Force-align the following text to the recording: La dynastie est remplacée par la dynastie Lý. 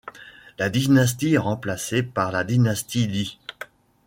La 0.57 0.71
dynastie 0.71 1.35
est 1.35 1.37
remplacée 1.37 2.01
par 2.01 2.31
la 2.31 2.43
dynastie 2.43 3.05
Lý. 3.05 3.37